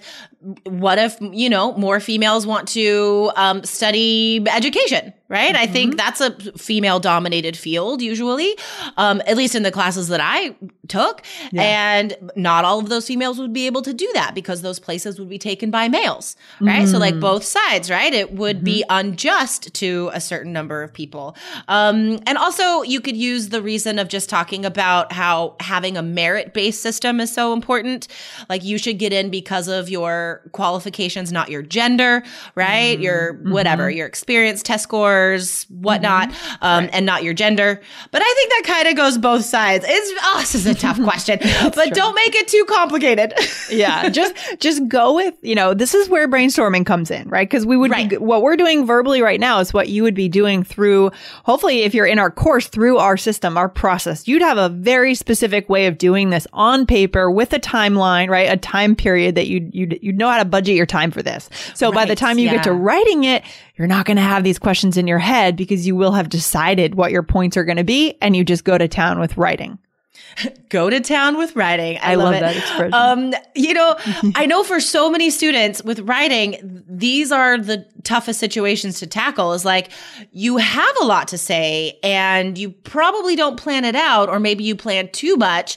what 0.65 0.99
if, 0.99 1.17
you 1.21 1.49
know, 1.49 1.73
more 1.73 1.99
females 2.01 2.47
want 2.47 2.69
to 2.69 3.33
um, 3.37 3.65
study 3.65 4.45
education, 4.49 5.13
right? 5.29 5.57
I 5.57 5.67
think 5.67 5.97
that's 5.97 6.21
a 6.21 6.31
female 6.53 7.01
dominated 7.01 7.57
field 7.57 8.03
usually, 8.03 8.57
um, 8.97 9.21
at 9.27 9.37
least 9.37 9.55
in 9.55 9.63
the 9.63 9.73
classes 9.73 10.09
that 10.09 10.21
I 10.23 10.55
took. 10.89 11.23
And 11.53 12.17
not 12.37 12.65
all 12.65 12.79
of 12.79 12.89
those 12.89 13.07
females 13.07 13.39
would 13.39 13.53
be 13.53 13.67
able 13.67 13.83
to 13.83 13.93
do 13.93 14.09
that 14.15 14.35
because 14.35 14.63
those 14.63 14.79
places 14.79 15.19
would 15.19 15.29
be 15.29 15.39
taken 15.39 15.71
by 15.71 15.89
males, 15.89 16.37
right? 16.61 16.87
So, 16.87 16.99
like 16.99 17.19
both 17.19 17.45
sides, 17.45 17.91
right? 17.91 18.13
It 18.13 18.35
would 18.35 18.63
be 18.63 18.85
unjust 18.89 19.75
to 19.75 20.11
a 20.13 20.21
certain 20.21 20.53
number 20.53 20.83
of 20.83 20.93
people. 20.93 21.37
Um, 21.67 22.21
and 22.27 22.39
also, 22.39 22.83
you 22.83 23.01
could 23.01 23.17
use 23.17 23.49
the 23.49 23.63
reason 23.63 23.99
of 23.99 24.09
just 24.09 24.29
talking 24.29 24.65
about 24.65 25.13
how 25.13 25.57
having 25.61 25.97
a 25.97 26.03
merit 26.03 26.53
based 26.53 26.83
system 26.83 27.21
is 27.21 27.33
so 27.33 27.53
important. 27.53 28.07
Like, 28.49 28.63
you 28.65 28.79
should 28.79 28.99
get 28.99 29.13
in 29.13 29.31
because 29.31 29.67
of 29.67 29.89
your 29.89 30.26
qualifications, 30.53 31.33
not 31.33 31.51
your 31.51 31.63
gender, 31.63 32.23
right? 32.55 32.95
Mm-hmm. 32.95 33.03
Your 33.03 33.35
mm-hmm. 33.35 33.53
whatever, 33.53 33.91
your 33.91 34.07
experience, 34.07 34.63
test 34.63 34.85
scores, 34.85 35.65
whatnot, 35.65 36.31
mm-hmm. 36.31 36.65
um, 36.65 36.89
and 36.93 37.07
not 37.07 37.25
your 37.25 37.35
gender. 37.35 37.81
But 38.11 38.23
I 38.23 38.35
think 38.35 38.51
that 38.51 38.75
kind 38.75 38.89
of 38.89 38.97
goes 38.97 39.19
both 39.19 39.45
sides. 39.45 39.85
It's, 39.89 40.21
oh, 40.25 40.39
this 40.41 40.55
is 40.55 40.67
a 40.67 40.75
tough 40.87 41.03
question, 41.03 41.39
but 41.75 41.95
don't 41.95 42.15
make 42.15 42.35
it 42.35 42.49
too 42.49 42.65
complicated. 42.69 43.35
yeah 43.71 44.09
just 44.09 44.35
just 44.61 44.87
go 44.89 45.15
with 45.15 45.35
you 45.43 45.55
know 45.55 45.75
this 45.75 45.95
is 45.95 46.09
where 46.09 46.29
brainstorming 46.29 46.85
comes 46.85 47.11
in 47.11 47.29
right 47.29 47.49
because 47.49 47.67
we 47.67 47.77
would 47.77 47.91
Right. 47.91 48.11
be 48.11 48.17
what 48.17 48.43
we're 48.43 48.57
doing 48.57 48.87
verbally 48.87 49.23
right 49.23 49.39
now 49.39 49.61
is 49.61 49.73
what 49.73 49.89
you 49.89 50.03
would 50.03 50.15
be 50.15 50.29
doing 50.29 50.65
through 50.65 51.11
hopefully 51.45 51.83
if 51.83 51.95
you're 51.95 52.07
in 52.07 52.19
our 52.19 52.31
course 52.31 52.69
through 52.69 52.99
our 52.99 53.17
system 53.17 53.57
our 53.57 53.69
process 53.69 54.27
you'd 54.27 54.43
have 54.43 54.59
a 54.59 54.69
very 54.69 55.15
specific 55.15 55.69
way 55.69 55.87
of 55.87 55.99
doing 55.99 56.31
this 56.31 56.47
on 56.53 56.87
paper 56.87 57.31
with 57.31 57.53
a 57.53 57.61
timeline 57.61 58.29
right 58.29 58.51
a 58.51 58.57
time 58.57 58.97
period 58.97 59.35
that 59.35 59.47
you 59.47 59.69
you 59.73 59.89
you 60.03 60.13
know 60.17 60.29
how 60.29 60.39
to 60.39 60.45
budget 60.45 60.75
your 60.75 60.87
time 60.87 61.11
for 61.11 61.23
this. 61.23 61.49
So 61.75 61.93
by 61.93 62.05
the 62.05 62.17
time 62.17 62.39
you 62.39 62.51
get 62.51 62.65
to 62.65 62.73
writing 62.73 63.25
it 63.25 63.45
you're 63.77 63.87
not 63.87 64.07
going 64.07 64.17
to 64.17 64.23
have 64.23 64.43
these 64.43 64.59
questions 64.59 64.97
in 64.97 65.07
your 65.07 65.19
head 65.19 65.57
because 65.57 65.87
you 65.87 65.95
will 65.95 66.13
have 66.13 66.29
decided 66.29 66.95
what 66.95 67.13
your 67.13 67.23
points 67.23 67.57
are 67.57 67.65
going 67.65 67.77
to 67.77 67.85
be 67.85 68.17
and 68.21 68.35
you 68.35 68.45
just 68.45 68.65
go 68.65 68.79
to 68.79 68.89
town 68.89 69.21
with 69.21 69.37
writing 69.37 69.79
go 70.69 70.91
to 70.91 71.01
town 71.01 71.39
with 71.39 71.55
writing. 71.57 71.99
I, 71.99 72.13
I 72.13 72.15
love, 72.15 72.27
love 72.27 72.35
it. 72.35 72.41
that 72.41 72.57
expression. 72.57 72.95
Um, 72.95 73.35
you 73.55 73.75
know, 73.75 73.97
I 74.35 74.47
know 74.47 74.63
for 74.63 74.81
so 74.81 75.11
many 75.11 75.31
students 75.31 75.83
with 75.83 76.01
writing, 76.01 76.85
these 76.89 77.33
are 77.33 77.59
the 77.59 77.87
toughest 78.03 78.39
situations 78.41 78.99
to 79.01 79.07
tackle. 79.07 79.53
Is 79.53 79.65
like 79.65 79.91
you 80.33 80.59
have 80.59 80.95
a 81.01 81.05
lot 81.05 81.29
to 81.29 81.39
say 81.39 81.99
and 82.03 82.57
you 82.57 82.71
probably 82.71 83.37
don't 83.37 83.57
plan 83.57 83.85
it 83.85 83.97
out, 83.97 84.29
or 84.29 84.39
maybe 84.39 84.65
you 84.65 84.77
plan 84.77 85.09
too 85.13 85.37
much. 85.37 85.77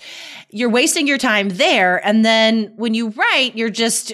You're 0.52 0.70
wasting 0.70 1.08
your 1.08 1.20
time 1.20 1.50
there, 1.50 2.06
and 2.06 2.26
then 2.26 2.74
when 2.76 2.94
you 2.94 3.10
write, 3.10 3.56
you're 3.56 3.70
just 3.70 4.14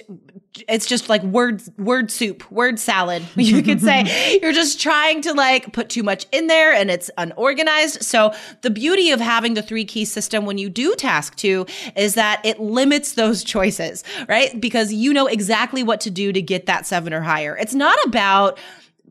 it's 0.68 0.86
just 0.86 1.08
like 1.08 1.22
word 1.22 1.62
word 1.78 2.10
soup, 2.10 2.50
word 2.50 2.78
salad. 2.78 3.22
You 3.46 3.62
could 3.62 3.80
say 3.80 4.38
you're 4.42 4.52
just 4.52 4.80
trying 4.80 5.22
to 5.22 5.32
like 5.32 5.72
put 5.72 5.88
too 5.88 6.02
much 6.02 6.26
in 6.32 6.48
there 6.48 6.72
and 6.72 6.90
it's 6.90 7.10
unorganized. 7.16 8.02
So 8.02 8.34
the 8.62 8.70
beauty 8.70 9.12
of 9.12 9.20
having 9.20 9.54
the 9.54 9.62
three 9.62 9.84
key 9.84 10.04
system 10.04 10.46
when 10.46 10.58
you 10.58 10.68
do 10.68 10.96
task 10.96 11.36
two 11.36 11.64
is 11.94 12.14
that 12.14 12.40
it 12.44 12.58
limits 12.58 13.12
those 13.12 13.44
choices, 13.54 14.02
right? 14.28 14.60
Because 14.60 14.92
you 14.92 15.12
know 15.12 15.26
exactly 15.26 15.84
what 15.84 16.00
to 16.00 16.10
do 16.10 16.32
to 16.32 16.42
get 16.42 16.66
that 16.66 16.86
seven 16.86 17.14
or 17.14 17.20
higher. 17.20 17.56
It's 17.56 17.74
not 17.74 17.98
about 18.04 18.58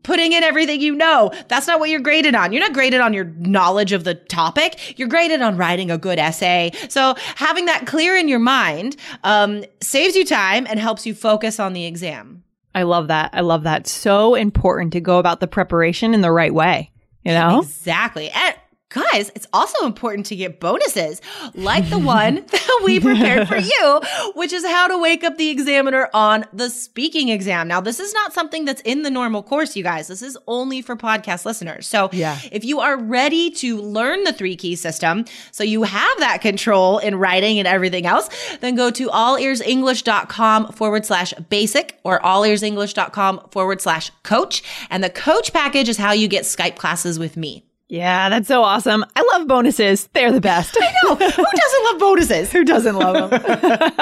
putting 0.02 0.32
in 0.32 0.42
everything 0.42 0.80
you 0.80 0.94
know. 0.94 1.32
That's 1.48 1.66
not 1.66 1.80
what 1.80 1.90
you're 1.90 2.00
graded 2.00 2.34
on. 2.34 2.52
You're 2.52 2.62
not 2.62 2.72
graded 2.72 3.00
on 3.00 3.12
your 3.12 3.24
knowledge 3.24 3.92
of 3.92 4.04
the 4.04 4.14
topic. 4.14 4.98
You're 4.98 5.08
graded 5.08 5.42
on 5.42 5.56
writing 5.56 5.90
a 5.90 5.98
good 5.98 6.18
essay. 6.18 6.72
So 6.88 7.14
having 7.34 7.66
that 7.66 7.86
clear 7.86 8.16
in 8.16 8.28
your 8.28 8.38
mind 8.38 8.96
um, 9.24 9.64
saves 9.82 10.16
you 10.16 10.24
time 10.24 10.66
and 10.68 10.78
helps 10.78 11.06
you 11.06 11.14
focus 11.14 11.58
on 11.58 11.72
the 11.72 11.86
exam. 11.86 12.44
I 12.74 12.82
love 12.82 13.08
that. 13.08 13.30
I 13.32 13.40
love 13.40 13.62
that. 13.62 13.86
So 13.86 14.34
important 14.34 14.92
to 14.92 15.00
go 15.00 15.18
about 15.18 15.40
the 15.40 15.46
preparation 15.46 16.12
in 16.12 16.20
the 16.20 16.30
right 16.30 16.52
way. 16.52 16.92
You 17.24 17.32
know? 17.32 17.60
Exactly. 17.60 18.30
And 18.30 18.54
Guys, 18.96 19.30
it's 19.34 19.46
also 19.52 19.84
important 19.84 20.24
to 20.26 20.36
get 20.36 20.58
bonuses 20.58 21.20
like 21.54 21.88
the 21.90 21.98
one 22.18 22.36
that 22.36 22.80
we 22.82 22.98
prepared 22.98 23.46
for 23.46 23.58
you, 23.58 24.00
which 24.34 24.54
is 24.54 24.64
how 24.64 24.88
to 24.88 24.96
wake 24.98 25.22
up 25.22 25.36
the 25.36 25.50
examiner 25.50 26.08
on 26.14 26.46
the 26.54 26.70
speaking 26.70 27.28
exam. 27.28 27.68
Now, 27.68 27.80
this 27.82 28.00
is 28.00 28.14
not 28.14 28.32
something 28.32 28.64
that's 28.64 28.80
in 28.82 29.02
the 29.02 29.10
normal 29.10 29.42
course, 29.42 29.76
you 29.76 29.82
guys. 29.82 30.08
This 30.08 30.22
is 30.22 30.38
only 30.46 30.80
for 30.80 30.96
podcast 30.96 31.44
listeners. 31.44 31.86
So, 31.86 32.08
Yeah. 32.12 32.38
if 32.50 32.64
you 32.64 32.80
are 32.80 32.96
ready 32.96 33.50
to 33.50 33.76
learn 33.82 34.24
the 34.24 34.32
three 34.32 34.56
key 34.56 34.76
system, 34.76 35.26
so 35.52 35.62
you 35.62 35.82
have 35.82 36.18
that 36.20 36.40
control 36.40 36.96
in 36.98 37.16
writing 37.16 37.58
and 37.58 37.68
everything 37.68 38.06
else, 38.06 38.30
then 38.60 38.76
go 38.76 38.90
to 38.92 39.08
allearsenglish.com 39.08 40.72
forward 40.72 41.04
slash 41.04 41.34
basic 41.50 41.98
or 42.02 42.18
allearsenglish.com 42.20 43.48
forward 43.50 43.82
slash 43.82 44.10
coach. 44.22 44.62
And 44.88 45.04
the 45.04 45.10
coach 45.10 45.52
package 45.52 45.90
is 45.90 45.98
how 45.98 46.12
you 46.12 46.28
get 46.28 46.44
Skype 46.44 46.76
classes 46.76 47.18
with 47.18 47.36
me. 47.36 47.65
Yeah, 47.88 48.30
that's 48.30 48.48
so 48.48 48.64
awesome. 48.64 49.04
I 49.14 49.22
love 49.32 49.46
bonuses. 49.46 50.08
They're 50.12 50.32
the 50.32 50.40
best. 50.40 50.76
I 50.80 50.92
know. 51.04 51.14
Who 51.14 51.44
doesn't 51.44 51.84
love 51.84 51.98
bonuses? 52.00 52.52
Who 52.56 52.64
doesn't 52.64 52.96
love 52.96 53.30
them? 53.30 53.96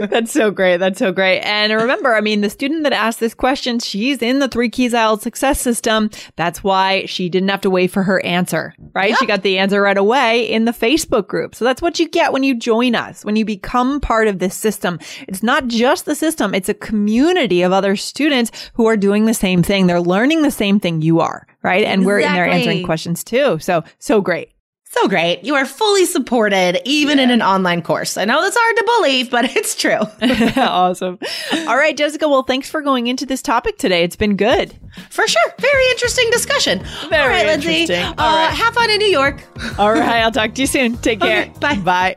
That's 0.10 0.30
so 0.30 0.52
great. 0.52 0.76
That's 0.76 1.00
so 1.00 1.10
great. 1.10 1.40
And 1.40 1.72
remember, 1.72 2.14
I 2.14 2.20
mean, 2.20 2.40
the 2.40 2.50
student 2.50 2.84
that 2.84 2.92
asked 2.92 3.18
this 3.18 3.34
question, 3.34 3.80
she's 3.80 4.22
in 4.22 4.38
the 4.38 4.46
three 4.46 4.70
keys 4.70 4.92
IELTS 4.92 5.22
success 5.22 5.60
system. 5.60 6.10
That's 6.36 6.62
why 6.62 7.04
she 7.06 7.28
didn't 7.28 7.48
have 7.48 7.62
to 7.62 7.70
wait 7.70 7.90
for 7.90 8.04
her 8.04 8.24
answer, 8.24 8.74
right? 8.94 9.16
She 9.16 9.26
got 9.26 9.42
the 9.42 9.58
answer 9.58 9.82
right 9.82 9.98
away 9.98 10.48
in 10.48 10.64
the 10.64 10.72
Facebook 10.72 11.26
group. 11.26 11.56
So 11.56 11.64
that's 11.64 11.82
what 11.82 11.98
you 11.98 12.08
get 12.08 12.32
when 12.32 12.44
you 12.44 12.54
join 12.54 12.94
us, 12.94 13.24
when 13.24 13.34
you 13.34 13.44
become 13.44 14.00
part 14.00 14.28
of 14.28 14.38
this 14.38 14.54
system. 14.54 15.00
It's 15.26 15.42
not 15.42 15.66
just 15.66 16.04
the 16.04 16.14
system. 16.14 16.54
It's 16.54 16.68
a 16.68 16.74
community 16.74 17.62
of 17.62 17.72
other 17.72 17.96
students 17.96 18.70
who 18.74 18.86
are 18.86 18.96
doing 18.96 19.24
the 19.24 19.34
same 19.34 19.64
thing. 19.64 19.88
They're 19.88 20.00
learning 20.00 20.42
the 20.42 20.50
same 20.52 20.78
thing 20.78 21.02
you 21.02 21.18
are, 21.20 21.46
right? 21.68 21.84
And 21.84 22.04
we're 22.06 22.18
in 22.20 22.32
there 22.32 22.46
answering 22.46 22.84
questions 22.84 23.22
too. 23.22 23.58
So, 23.60 23.84
so 23.98 24.20
great. 24.20 24.52
So 24.90 25.06
great. 25.06 25.44
You 25.44 25.54
are 25.54 25.66
fully 25.66 26.06
supported, 26.06 26.80
even 26.88 27.18
in 27.18 27.30
an 27.30 27.42
online 27.42 27.82
course. 27.82 28.16
I 28.16 28.24
know 28.24 28.40
that's 28.40 28.56
hard 28.58 28.76
to 28.78 28.84
believe, 28.96 29.30
but 29.30 29.44
it's 29.56 29.74
true. 29.76 30.00
awesome. 30.62 31.18
All 31.68 31.76
right, 31.76 31.94
Jessica. 31.94 32.26
Well, 32.26 32.42
thanks 32.42 32.70
for 32.70 32.80
going 32.80 33.06
into 33.06 33.26
this 33.26 33.42
topic 33.42 33.76
today. 33.76 34.02
It's 34.02 34.16
been 34.16 34.34
good. 34.36 34.74
For 35.10 35.28
sure. 35.28 35.52
Very 35.58 35.90
interesting 35.90 36.30
discussion. 36.30 36.82
Very 37.10 37.22
All 37.22 37.28
right, 37.28 37.46
Lindsay. 37.46 37.82
interesting. 37.82 38.02
Uh, 38.02 38.14
All 38.18 38.36
right. 38.46 38.54
Have 38.54 38.72
fun 38.74 38.88
in 38.88 38.98
New 38.98 39.08
York. 39.08 39.42
All 39.78 39.92
right, 39.92 40.22
I'll 40.22 40.32
talk 40.32 40.54
to 40.54 40.60
you 40.62 40.66
soon. 40.66 40.96
Take 40.96 41.20
care. 41.28 41.42
Okay, 41.42 41.52
bye. 41.60 41.76
Bye. 41.76 42.16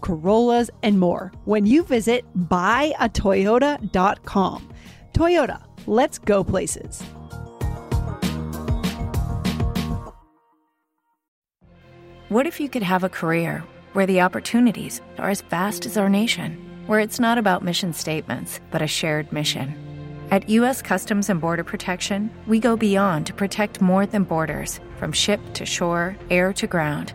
Corollas, 0.00 0.70
and 0.82 0.98
more 0.98 1.30
when 1.44 1.66
you 1.66 1.84
visit 1.84 2.24
buyatoyota.com. 2.48 4.68
Toyota, 5.12 5.62
let's 5.86 6.18
go 6.18 6.42
places. 6.44 7.02
What 12.28 12.46
if 12.46 12.60
you 12.60 12.68
could 12.68 12.84
have 12.84 13.02
a 13.02 13.08
career 13.08 13.64
where 13.92 14.06
the 14.06 14.20
opportunities 14.20 15.00
are 15.18 15.30
as 15.30 15.40
vast 15.40 15.84
as 15.84 15.96
our 15.96 16.08
nation, 16.08 16.56
where 16.86 17.00
it's 17.00 17.18
not 17.18 17.38
about 17.38 17.64
mission 17.64 17.92
statements, 17.92 18.60
but 18.70 18.80
a 18.80 18.86
shared 18.86 19.32
mission? 19.32 19.74
At 20.30 20.48
U.S. 20.48 20.80
Customs 20.80 21.28
and 21.28 21.40
Border 21.40 21.64
Protection, 21.64 22.30
we 22.46 22.60
go 22.60 22.76
beyond 22.76 23.26
to 23.26 23.34
protect 23.34 23.80
more 23.80 24.06
than 24.06 24.22
borders 24.22 24.78
from 24.96 25.10
ship 25.10 25.40
to 25.54 25.66
shore, 25.66 26.16
air 26.30 26.52
to 26.52 26.68
ground, 26.68 27.14